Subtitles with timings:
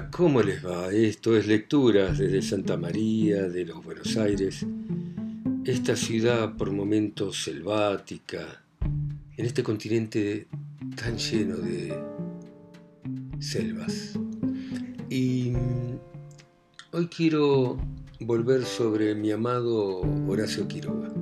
[0.00, 0.90] ¿cómo les va?
[0.90, 4.64] Esto es Lecturas desde Santa María de los Buenos Aires.
[5.66, 8.62] Esta ciudad por momentos selvática,
[9.36, 10.48] en este continente
[10.96, 11.94] tan lleno de
[13.38, 14.18] selvas.
[15.10, 15.52] Y
[16.92, 17.78] hoy quiero
[18.20, 21.12] volver sobre mi amado Horacio Quiroga.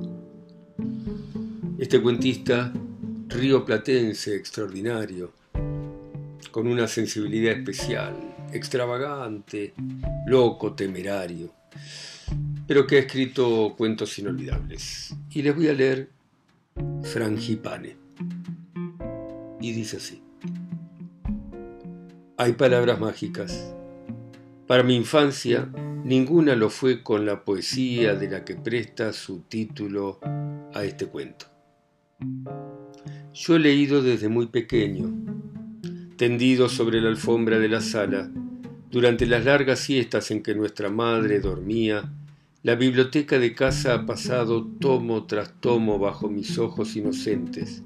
[1.77, 2.71] Este cuentista
[3.27, 5.33] río platense extraordinario,
[6.51, 9.73] con una sensibilidad especial, extravagante,
[10.25, 11.53] loco, temerario,
[12.67, 15.15] pero que ha escrito cuentos inolvidables.
[15.29, 16.09] Y les voy a leer
[17.03, 17.97] Frangipane.
[19.59, 20.21] Y dice así.
[22.37, 23.75] Hay palabras mágicas.
[24.67, 25.69] Para mi infancia,
[26.03, 30.19] ninguna lo fue con la poesía de la que presta su título
[30.73, 31.45] a este cuento.
[33.33, 35.13] Yo he leído desde muy pequeño,
[36.17, 38.31] tendido sobre la alfombra de la sala,
[38.91, 42.11] durante las largas siestas en que nuestra madre dormía,
[42.61, 47.83] la biblioteca de casa ha pasado tomo tras tomo bajo mis ojos inocentes,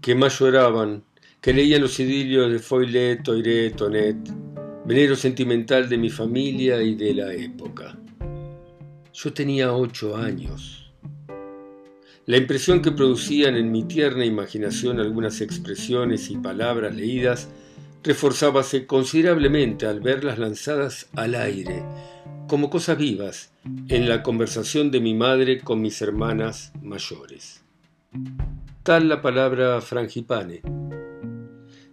[0.00, 1.02] que más lloraban,
[1.40, 4.16] que leían los idilios de Foilet, Toiret, Tonet,
[4.86, 7.98] venero sentimental de mi familia y de la época.
[9.12, 10.92] Yo tenía ocho años.
[12.24, 17.48] La impresión que producían en mi tierna imaginación algunas expresiones y palabras leídas
[18.02, 21.84] reforzábase considerablemente al verlas lanzadas al aire,
[22.46, 23.52] como cosas vivas,
[23.88, 27.64] en la conversación de mi madre con mis hermanas mayores.
[28.82, 30.62] Tal la palabra frangipane.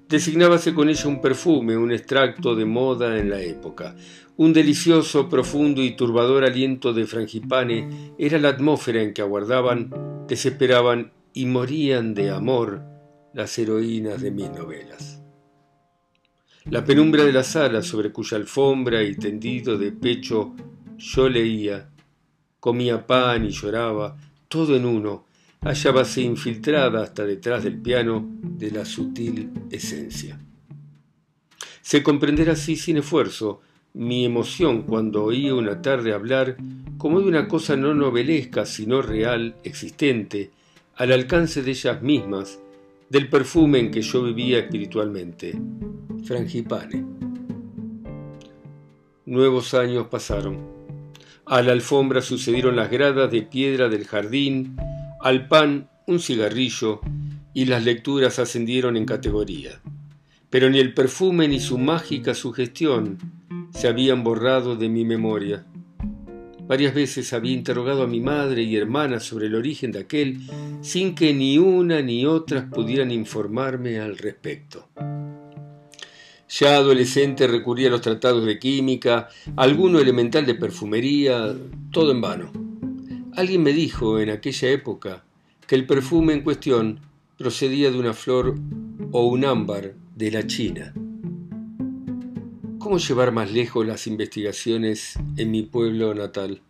[0.07, 3.95] Designábase con ella un perfume, un extracto de moda en la época,
[4.37, 11.11] un delicioso, profundo y turbador aliento de frangipane era la atmósfera en que aguardaban, desesperaban
[11.33, 12.83] y morían de amor
[13.33, 15.24] las heroínas de mis novelas.
[16.67, 20.55] La penumbra de la sala sobre cuya alfombra y tendido de pecho
[20.97, 21.91] yo leía,
[22.59, 24.17] comía pan y lloraba,
[24.47, 25.25] todo en uno,
[25.61, 30.39] hallábase infiltrada hasta detrás del piano de la sutil esencia.
[31.81, 33.61] Se comprenderá así sin esfuerzo
[33.93, 36.57] mi emoción cuando oía una tarde hablar
[36.97, 40.49] como de una cosa no novelesca, sino real, existente,
[40.95, 42.59] al alcance de ellas mismas,
[43.09, 45.59] del perfume en que yo vivía espiritualmente,
[46.23, 47.05] frangipane.
[49.25, 50.73] Nuevos años pasaron.
[51.45, 54.77] A la alfombra sucedieron las gradas de piedra del jardín,
[55.21, 57.01] al pan un cigarrillo
[57.53, 59.81] y las lecturas ascendieron en categoría.
[60.49, 63.17] Pero ni el perfume ni su mágica sugestión
[63.71, 65.65] se habían borrado de mi memoria.
[66.67, 70.39] Varias veces había interrogado a mi madre y hermana sobre el origen de aquel,
[70.81, 74.89] sin que ni una ni otras pudieran informarme al respecto.
[76.49, 81.55] Ya adolescente recurría a los tratados de química, alguno elemental de perfumería,
[81.91, 82.51] todo en vano.
[83.35, 85.23] Alguien me dijo en aquella época
[85.67, 86.99] que el perfume en cuestión
[87.37, 88.55] procedía de una flor
[89.11, 90.93] o un ámbar de la China.
[92.85, 96.61] ¿Cómo llevar más lejos las investigaciones en mi pueblo natal?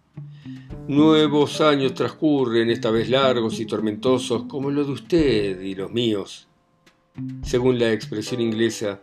[0.88, 6.48] Nuevos años transcurren, esta vez largos y tormentosos, como lo de usted y los míos.
[7.44, 9.02] Según la expresión inglesa,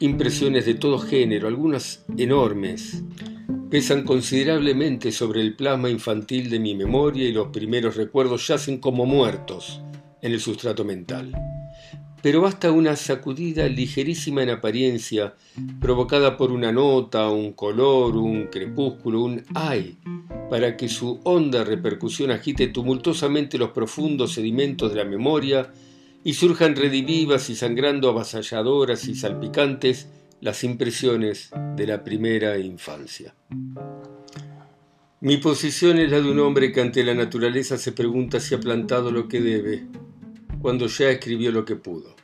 [0.00, 3.04] impresiones de todo género, algunas enormes,
[3.70, 9.06] pesan considerablemente sobre el plasma infantil de mi memoria y los primeros recuerdos yacen como
[9.06, 9.80] muertos
[10.20, 11.32] en el sustrato mental
[12.22, 15.34] pero basta una sacudida ligerísima en apariencia,
[15.80, 19.96] provocada por una nota, un color, un crepúsculo, un ay,
[20.50, 25.72] para que su honda repercusión agite tumultuosamente los profundos sedimentos de la memoria
[26.22, 30.08] y surjan redivivas y sangrando avasalladoras y salpicantes
[30.40, 33.34] las impresiones de la primera infancia.
[35.20, 38.60] Mi posición es la de un hombre que ante la naturaleza se pregunta si ha
[38.60, 39.84] plantado lo que debe,
[40.62, 42.19] cuando ya escribió lo que pudo.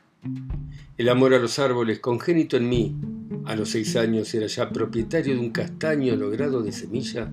[0.97, 2.97] El amor a los árboles, congénito en mí,
[3.45, 7.31] a los seis años era ya propietario de un castaño logrado de semilla,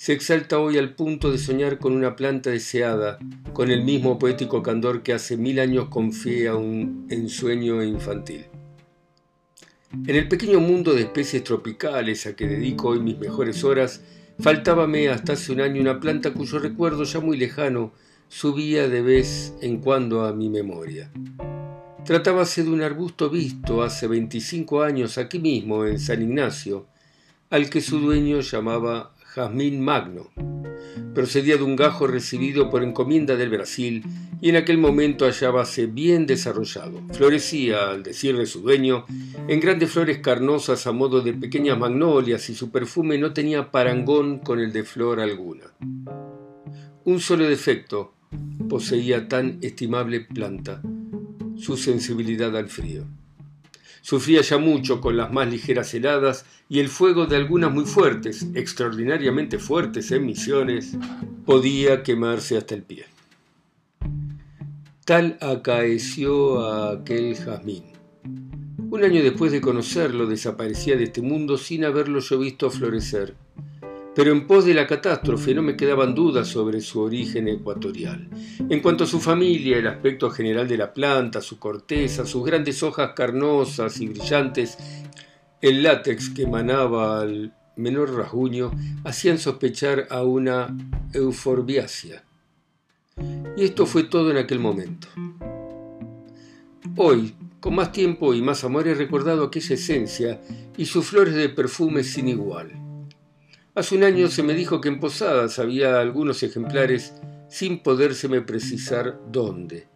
[0.00, 3.18] se exalta hoy al punto de soñar con una planta deseada,
[3.52, 8.46] con el mismo poético candor que hace mil años confié a un ensueño infantil.
[9.92, 14.00] En el pequeño mundo de especies tropicales a que dedico hoy mis mejores horas,
[14.38, 17.92] faltábame hasta hace un año una planta cuyo recuerdo ya muy lejano
[18.28, 21.10] subía de vez en cuando a mi memoria.
[22.04, 26.86] Tratábase de un arbusto visto hace 25 años aquí mismo, en San Ignacio,
[27.50, 30.30] al que su dueño llamaba jazmín magno.
[31.14, 34.02] Procedía de un gajo recibido por encomienda del Brasil
[34.40, 37.02] y en aquel momento hallábase bien desarrollado.
[37.12, 39.04] Florecía, al decir de su dueño,
[39.46, 44.38] en grandes flores carnosas a modo de pequeñas magnolias y su perfume no tenía parangón
[44.38, 45.66] con el de flor alguna.
[47.04, 48.14] Un solo defecto
[48.68, 50.80] poseía tan estimable planta,
[51.60, 53.04] su sensibilidad al frío.
[54.02, 58.46] Sufría ya mucho con las más ligeras heladas y el fuego de algunas muy fuertes,
[58.54, 60.96] extraordinariamente fuertes emisiones,
[61.44, 63.04] podía quemarse hasta el pie.
[65.04, 67.84] Tal acaeció a aquel jazmín.
[68.90, 73.34] Un año después de conocerlo, desaparecía de este mundo sin haberlo yo visto florecer.
[74.14, 78.28] Pero en pos de la catástrofe no me quedaban dudas sobre su origen ecuatorial.
[78.68, 82.82] En cuanto a su familia, el aspecto general de la planta, su corteza, sus grandes
[82.82, 84.76] hojas carnosas y brillantes,
[85.60, 88.72] el látex que emanaba al menor rasguño,
[89.04, 90.76] hacían sospechar a una
[91.12, 92.24] euforbiacia.
[93.56, 95.08] Y esto fue todo en aquel momento.
[96.96, 100.40] Hoy, con más tiempo y más amor, he recordado aquella esencia
[100.76, 102.79] y sus flores de perfume sin igual.
[103.72, 107.14] Hace un año se me dijo que en Posadas había algunos ejemplares
[107.48, 109.86] sin podérseme precisar dónde.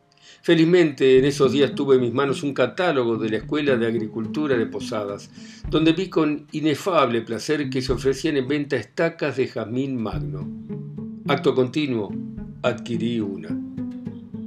[0.43, 4.57] Felizmente en esos días tuve en mis manos un catálogo de la Escuela de Agricultura
[4.57, 5.29] de Posadas,
[5.69, 10.49] donde vi con inefable placer que se ofrecían en venta estacas de jazmín magno.
[11.27, 12.15] Acto continuo,
[12.63, 13.49] adquirí una.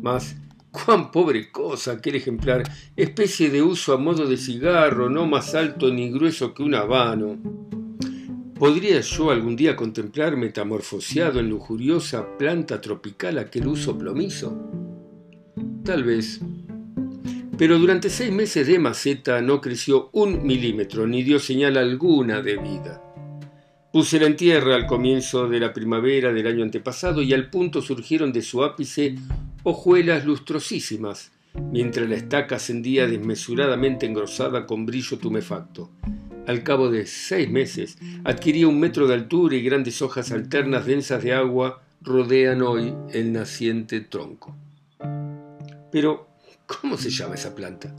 [0.02, 0.38] Mas,
[0.72, 2.64] cuán pobre cosa aquel ejemplar,
[2.96, 7.67] especie de uso a modo de cigarro, no más alto ni grueso que un habano.
[8.60, 14.58] ¿Podría yo algún día contemplar metamorfoseado en lujuriosa planta tropical aquel uso plomizo?
[15.84, 16.42] Tal vez.
[17.56, 22.58] Pero durante seis meses de maceta no creció un milímetro ni dio señal alguna de
[22.58, 23.04] vida.
[23.94, 28.34] Puse en tierra al comienzo de la primavera del año antepasado y al punto surgieron
[28.34, 29.16] de su ápice
[29.62, 31.32] hojuelas lustrosísimas,
[31.72, 35.92] mientras la estaca ascendía desmesuradamente engrosada con brillo tumefacto.
[36.48, 41.22] Al cabo de seis meses adquiría un metro de altura y grandes hojas alternas densas
[41.22, 44.56] de agua rodean hoy el naciente tronco.
[45.92, 46.30] Pero,
[46.66, 47.94] ¿cómo se llama esa planta?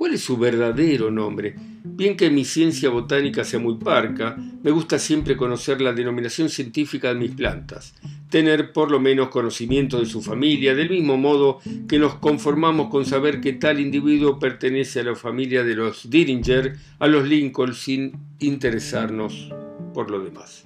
[0.00, 1.54] ¿Cuál es su verdadero nombre?
[1.84, 7.12] Bien que mi ciencia botánica sea muy parca, me gusta siempre conocer la denominación científica
[7.12, 7.94] de mis plantas,
[8.30, 13.04] tener por lo menos conocimiento de su familia, del mismo modo que nos conformamos con
[13.04, 18.12] saber que tal individuo pertenece a la familia de los Diringer, a los Lincoln, sin
[18.38, 19.52] interesarnos
[19.92, 20.62] por lo demás.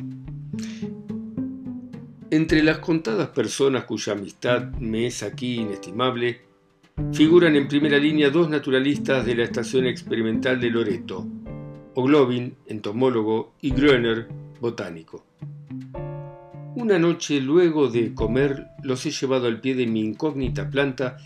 [2.31, 6.54] Entre las contadas personas cuya amistad me es aquí inestimable,
[7.12, 11.26] figuran en primera línea dos naturalistas de la Estación Experimental de Loreto,
[11.94, 14.29] Oglobin, entomólogo, y Gröner,
[14.61, 15.25] botánico.
[16.76, 21.19] Una noche luego de comer los he llevado al pie de mi incógnita planta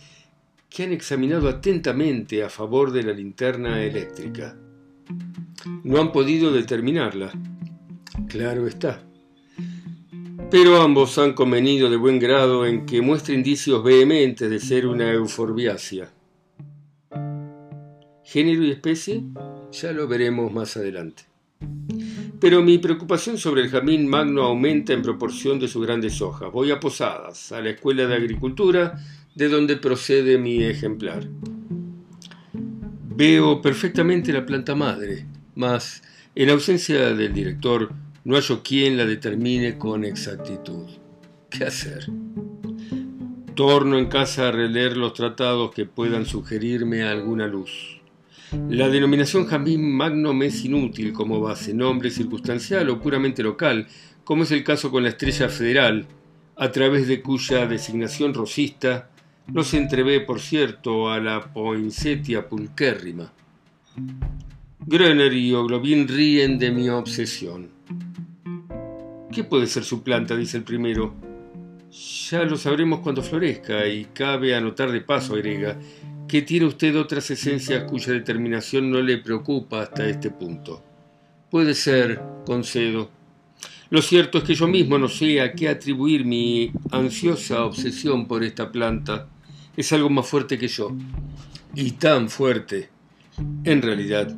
[0.69, 4.57] que han examinado atentamente a favor de la linterna eléctrica.
[5.85, 7.33] No han podido determinarla.
[8.29, 9.08] Claro está
[10.51, 15.13] pero ambos han convenido de buen grado en que muestre indicios vehementes de ser una
[15.13, 16.11] euforbiácea.
[18.25, 19.25] ¿Género y especie?
[19.73, 21.25] Ya lo veremos más adelante.
[22.41, 26.51] Pero mi preocupación sobre el jamín magno aumenta en proporción de sus grandes hojas.
[26.51, 28.99] Voy a Posadas, a la Escuela de Agricultura,
[29.35, 31.27] de donde procede mi ejemplar.
[33.15, 36.03] Veo perfectamente la planta madre, mas
[36.35, 37.93] en ausencia del director
[38.25, 40.87] no hallo quien la determine con exactitud.
[41.51, 42.07] ¿Qué hacer?
[43.55, 48.01] Torno en casa a releer los tratados que puedan sugerirme alguna luz.
[48.69, 53.87] La denominación Jamín magno me es inútil como base, nombre circunstancial o puramente local,
[54.25, 56.07] como es el caso con la estrella federal,
[56.57, 59.11] a través de cuya designación rosista
[59.53, 63.33] no se entrevé, por cierto, a la poinsettia pulquérrima.
[64.87, 67.78] Gröner y Oglobin ríen de mi obsesión.
[69.33, 70.37] ¿Qué puede ser su planta?
[70.37, 71.15] dice el primero.
[72.31, 75.79] Ya lo sabremos cuando florezca, y cabe anotar de paso, agrega,
[76.27, 80.83] que tiene usted otras esencias cuya determinación no le preocupa hasta este punto.
[81.51, 83.11] Puede ser, concedo.
[83.91, 88.45] Lo cierto es que yo mismo no sé a qué atribuir mi ansiosa obsesión por
[88.45, 89.29] esta planta.
[89.75, 90.95] Es algo más fuerte que yo.
[91.75, 92.91] Y tan fuerte.
[93.65, 94.37] En realidad,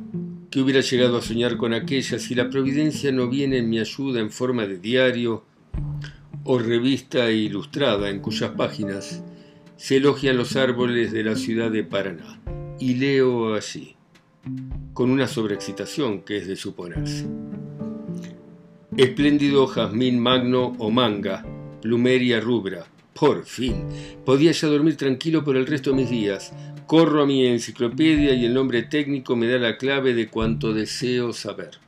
[0.51, 4.19] que hubiera llegado a soñar con aquella si la providencia no viene en mi ayuda
[4.19, 5.45] en forma de diario
[6.43, 9.23] o revista ilustrada en cuyas páginas
[9.77, 12.39] se elogian los árboles de la ciudad de Paraná.
[12.79, 13.95] Y leo allí,
[14.93, 17.27] con una sobreexcitación que es de suponerse.
[18.97, 21.45] Espléndido jazmín magno o manga,
[21.81, 22.85] plumeria rubra.
[23.13, 23.85] Por fin,
[24.25, 26.53] podía ya dormir tranquilo por el resto de mis días.
[26.87, 31.33] Corro a mi enciclopedia y el nombre técnico me da la clave de cuanto deseo
[31.33, 31.79] saber.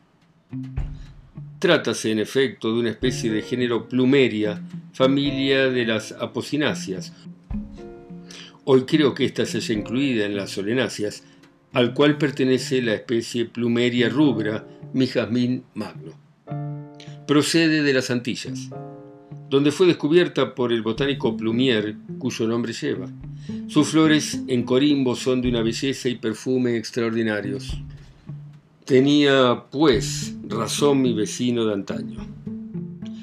[1.60, 4.62] Trátase, en efecto, de una especie de género plumeria,
[4.94, 7.14] familia de las apocináceas.
[8.66, 11.24] Hoy creo que ésta se haya incluida en las solenáceas,
[11.74, 16.14] al cual pertenece la especie plumeria rubra, mi jazmín magno.
[17.28, 18.70] Procede de las Antillas,
[19.54, 23.08] donde fue descubierta por el botánico Plumier, cuyo nombre lleva.
[23.68, 27.80] Sus flores en corimbo son de una belleza y perfume extraordinarios.
[28.84, 32.28] Tenía, pues, razón mi vecino de antaño.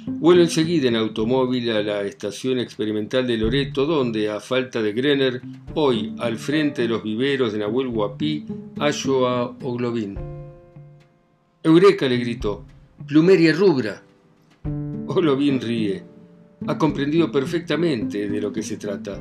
[0.06, 5.42] Vuelo enseguida en automóvil a la estación experimental de Loreto, donde, a falta de Grenner,
[5.74, 8.44] hoy, al frente de los viveros de Nahuel Huapí,
[8.78, 10.16] hallo a Oglobin.
[11.64, 12.64] Eureka le gritó.
[13.04, 14.00] Plumeria rubra.
[15.08, 16.09] Oglobin ríe.
[16.66, 19.18] Ha comprendido perfectamente de lo que se trata.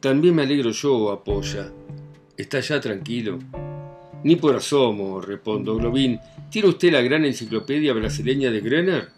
[0.00, 1.72] También me alegro yo, apoya.
[2.36, 3.38] ¿Está ya tranquilo?
[4.24, 5.76] Ni por asomo, respondo.
[5.76, 6.18] Globin,
[6.50, 9.08] ¿tiene usted la gran enciclopedia brasileña de Grenner?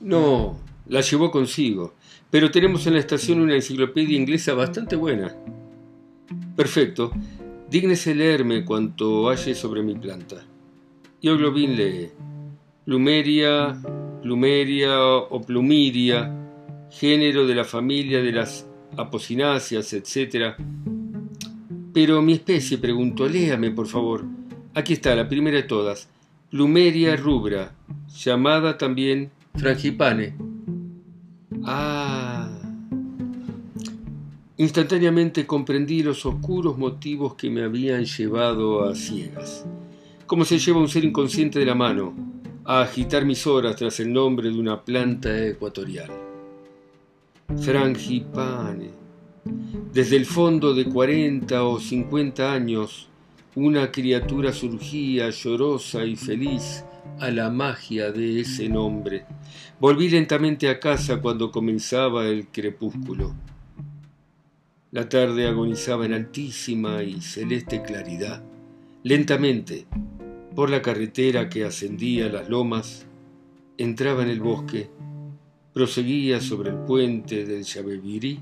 [0.00, 1.94] No, la llevó consigo,
[2.30, 5.34] pero tenemos en la estación una enciclopedia inglesa bastante buena.
[6.56, 7.12] Perfecto,
[7.70, 10.44] dígnese leerme cuanto halle sobre mi planta.
[11.20, 12.10] Y Globin lee
[12.84, 13.80] Plumeria,
[14.22, 16.43] Plumeria o Plumiria,
[16.98, 20.54] género de la familia de las apocináceas, etc.,
[21.92, 24.24] pero mi especie, preguntó, léame, por favor.
[24.74, 26.08] Aquí está, la primera de todas.
[26.50, 27.72] Plumeria rubra,
[28.12, 30.34] llamada también frangipane.
[31.64, 32.50] Ah.
[34.56, 39.64] Instantáneamente comprendí los oscuros motivos que me habían llevado a ciegas.
[40.26, 42.14] Como se lleva un ser inconsciente de la mano
[42.64, 46.23] a agitar mis horas tras el nombre de una planta ecuatorial.
[47.48, 48.90] Frangipane.
[49.92, 53.08] Desde el fondo de cuarenta o cincuenta años,
[53.54, 56.84] una criatura surgía llorosa y feliz
[57.20, 59.26] a la magia de ese nombre.
[59.78, 63.34] Volví lentamente a casa cuando comenzaba el crepúsculo.
[64.90, 68.42] La tarde agonizaba en altísima y celeste claridad.
[69.02, 69.86] Lentamente,
[70.56, 73.06] por la carretera que ascendía las lomas,
[73.76, 74.88] entraba en el bosque,
[75.74, 78.40] proseguía sobre el puente del Yabebirí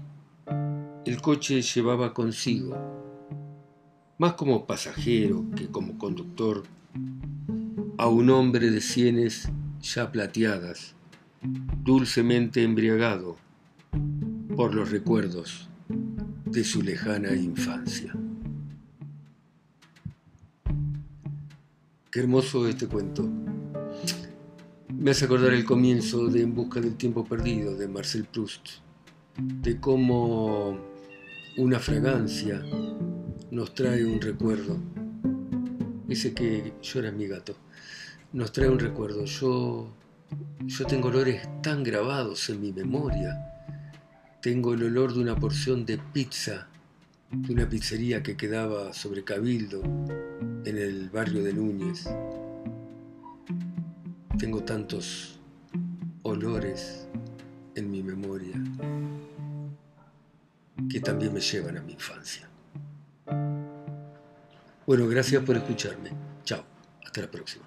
[1.06, 2.76] el coche llevaba consigo,
[4.18, 6.62] más como pasajero que como conductor,
[7.96, 9.48] a un hombre de sienes
[9.80, 10.94] ya plateadas,
[11.82, 13.36] dulcemente embriagado
[14.54, 15.70] por los recuerdos
[16.44, 18.14] de su lejana infancia.
[22.10, 23.51] Qué hermoso este cuento.
[25.02, 28.68] Me hace acordar el comienzo de En busca del tiempo perdido de Marcel Proust,
[29.36, 30.78] de cómo
[31.56, 32.62] una fragancia
[33.50, 34.78] nos trae un recuerdo.
[36.06, 37.56] Dice que llora mi gato.
[38.32, 39.24] Nos trae un recuerdo.
[39.24, 39.92] Yo,
[40.66, 43.36] yo tengo olores tan grabados en mi memoria.
[44.40, 46.68] Tengo el olor de una porción de pizza
[47.32, 49.82] de una pizzería que quedaba sobre Cabildo,
[50.64, 52.06] en el barrio de Núñez.
[54.38, 55.38] Tengo tantos
[56.22, 57.06] olores
[57.74, 58.54] en mi memoria
[60.90, 62.48] que también me llevan a mi infancia.
[64.86, 66.10] Bueno, gracias por escucharme.
[66.44, 66.64] Chao,
[67.04, 67.64] hasta la próxima.